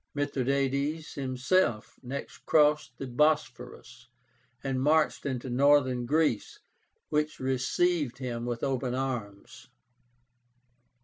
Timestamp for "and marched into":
4.63-5.47